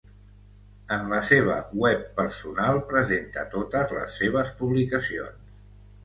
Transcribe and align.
En 0.93 1.03
la 1.09 1.17
seva 1.25 1.57
web 1.83 2.07
personal 2.19 2.81
presenta 2.93 3.43
totes 3.51 3.93
les 3.97 4.15
seves 4.23 4.49
publicacions. 4.63 5.53